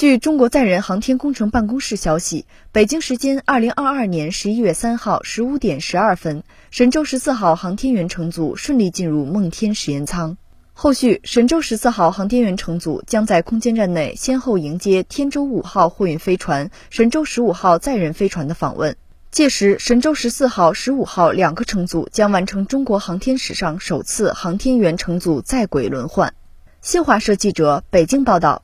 [0.00, 10.38] 据中国载人航天工程办公室消息北京时间二零二二年十一月三号十五点十二分神舟十四号航天员乘组顺利进入梦天实验舱。
[10.72, 18.96] 后续神舟十四号航天员乘组将在空间站内先后迎接天舟五号货运飞船神舟十五号载人飞船的访问。
[19.30, 26.32] 届时神舟十四号十五号两个乘组将完成中国航天史上首次航天员乘组在轨轮换。
[26.80, 28.62] 新华社记者北京报道。